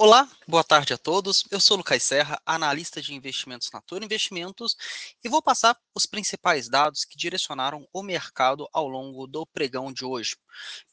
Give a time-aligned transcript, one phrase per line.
[0.00, 1.42] Olá, boa tarde a todos.
[1.50, 4.76] Eu sou Lucas Serra, analista de investimentos na Toro Investimentos,
[5.24, 10.04] e vou passar os principais dados que direcionaram o mercado ao longo do pregão de
[10.04, 10.36] hoje.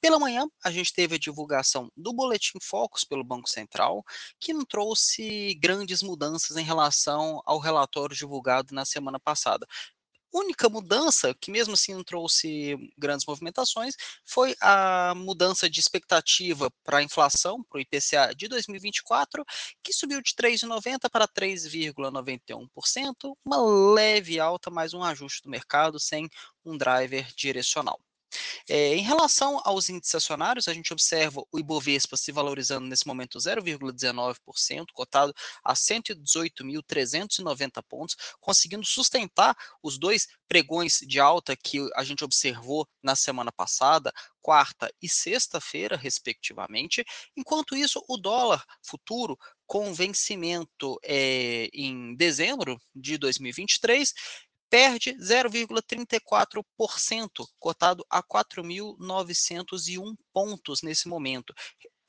[0.02, 4.04] Pela manhã, a gente teve a divulgação do Boletim Focus pelo Banco Central,
[4.40, 9.68] que não trouxe grandes mudanças em relação ao relatório divulgado na semana passada
[10.40, 13.96] única mudança, que mesmo assim não trouxe grandes movimentações,
[14.26, 19.46] foi a mudança de expectativa para a inflação, para o IPCA de 2024,
[19.84, 23.62] que subiu de 3,90% para 3,91%, uma
[23.94, 26.30] leve alta, mais um ajuste do mercado sem
[26.66, 28.00] um driver direcional.
[28.68, 33.38] É, em relação aos índices acionários, a gente observa o Ibovespa se valorizando nesse momento
[33.38, 42.24] 0,19%, cotado a 118.390 pontos, conseguindo sustentar os dois pregões de alta que a gente
[42.24, 47.04] observou na semana passada, quarta e sexta-feira, respectivamente.
[47.36, 54.14] Enquanto isso, o dólar futuro com vencimento é, em dezembro de 2023
[54.76, 61.54] perde 0,34%, cotado a 4.901 pontos nesse momento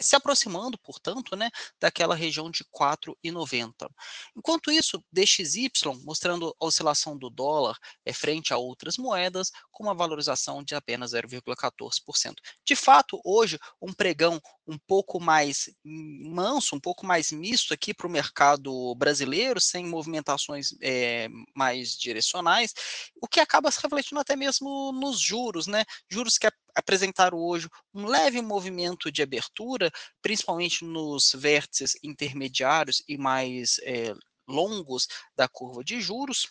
[0.00, 3.88] se aproximando, portanto, né, daquela região de 4,90.
[4.36, 5.70] Enquanto isso, DXY
[6.04, 11.12] mostrando a oscilação do dólar é, frente a outras moedas, com uma valorização de apenas
[11.12, 12.34] 0,14%.
[12.64, 18.06] De fato, hoje, um pregão um pouco mais manso, um pouco mais misto aqui para
[18.06, 22.74] o mercado brasileiro, sem movimentações é, mais direcionais,
[23.20, 25.84] o que acaba se refletindo até mesmo nos juros, né?
[26.10, 33.80] Juros que apresentaram hoje um leve movimento de abertura, principalmente nos vértices intermediários e mais
[33.82, 34.14] é,
[34.46, 36.46] longos da curva de juros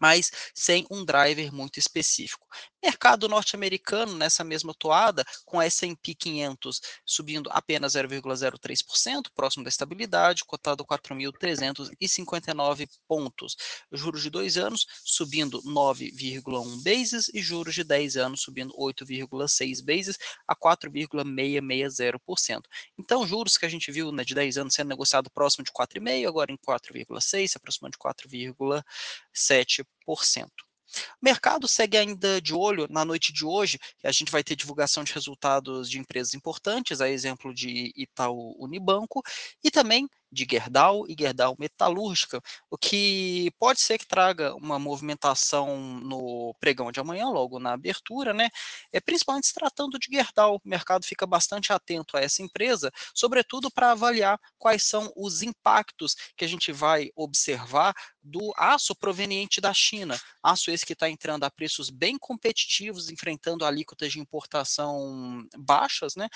[0.00, 2.46] mas sem um driver muito específico.
[2.82, 10.84] Mercado norte-americano nessa mesma toada, com S&P 500 subindo apenas 0,03%, próximo da estabilidade, cotado
[10.84, 13.56] 4.359 pontos.
[13.92, 20.18] Juros de dois anos subindo 9,1 bases e juros de 10 anos subindo 8,6 bases
[20.46, 22.62] a 4,660%.
[22.98, 26.26] Então, juros que a gente viu né, de 10 anos sendo negociado próximo de 4,5,
[26.26, 29.81] agora em 4,6, se aproximando de 4,7%.
[30.06, 35.02] O mercado segue ainda de olho na noite de hoje, a gente vai ter divulgação
[35.02, 39.22] de resultados de empresas importantes, a exemplo de Itaú Unibanco,
[39.64, 45.76] e também de Gerdau e Gerdau Metalúrgica, o que pode ser que traga uma movimentação
[46.00, 48.48] no pregão de amanhã, logo na abertura, né?
[48.92, 53.70] É principalmente se tratando de Gerdau, o mercado fica bastante atento a essa empresa, sobretudo
[53.70, 59.74] para avaliar quais são os impactos que a gente vai observar do aço proveniente da
[59.74, 66.14] China, aço esse que está entrando a preços bem competitivos, enfrentando alíquotas de importação baixas,
[66.14, 66.28] né?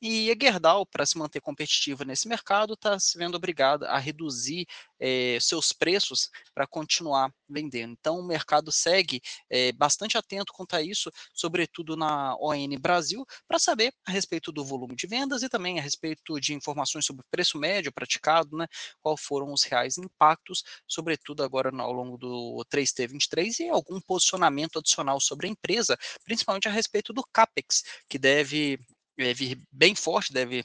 [0.00, 4.66] E a Gerdau, para se manter competitiva nesse mercado, está se vendo obrigada a reduzir
[4.98, 7.92] é, seus preços para continuar vendendo.
[7.92, 13.58] Então, o mercado segue é, bastante atento quanto a isso, sobretudo na ON Brasil, para
[13.58, 17.28] saber a respeito do volume de vendas e também a respeito de informações sobre o
[17.30, 18.66] preço médio praticado, né,
[19.02, 25.20] qual foram os reais impactos, sobretudo agora ao longo do 3T23 e algum posicionamento adicional
[25.20, 28.78] sobre a empresa, principalmente a respeito do CAPEX, que deve
[29.18, 30.64] é, vir bem forte, deve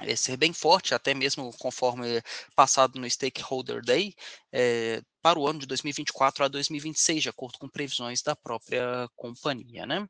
[0.00, 2.22] é, ser bem forte, até mesmo conforme
[2.54, 4.14] passado no Stakeholder Day,
[4.52, 9.84] é, para o ano de 2024 a 2026, de acordo com previsões da própria companhia,
[9.86, 10.08] né?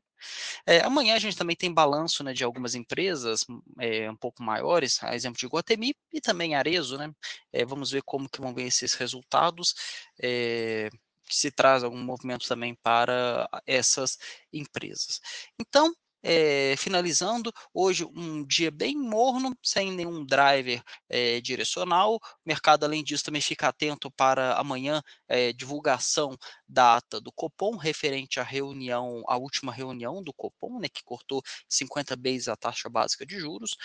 [0.65, 3.45] É, amanhã a gente também tem balanço né, de algumas empresas
[3.79, 7.11] é, um pouco maiores, a exemplo de Guatemi e também Arezo, né?
[7.51, 9.73] É, vamos ver como que vão ver esses resultados,
[11.29, 14.17] se traz algum movimento também para essas
[14.51, 15.19] empresas.
[15.59, 22.15] Então, é, finalizando, hoje um dia bem morno, sem nenhum driver é, direcional.
[22.15, 26.37] O mercado, além disso, também fica atento para amanhã é, divulgação
[26.67, 31.41] da ata do Copom, referente à reunião, à última reunião do Copom, né, que cortou
[31.69, 33.75] 50 vezes a taxa básica de juros.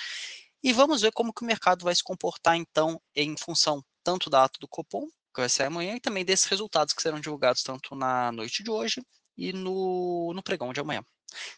[0.62, 4.44] E vamos ver como que o mercado vai se comportar, então, em função tanto da
[4.44, 7.94] ata do Copom, que vai sair amanhã, e também desses resultados que serão divulgados tanto
[7.94, 9.03] na noite de hoje
[9.37, 11.05] e no, no pregão de amanhã.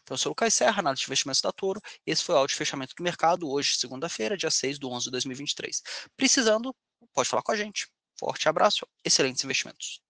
[0.01, 1.81] Então, eu sou o Lucas Serra, análise de investimentos da Toro.
[2.05, 5.11] Esse foi o áudio de fechamento do mercado, hoje, segunda-feira, dia 6 de 11 de
[5.11, 5.81] 2023.
[6.15, 6.75] Precisando,
[7.13, 7.87] pode falar com a gente.
[8.19, 10.01] Forte abraço, excelentes investimentos.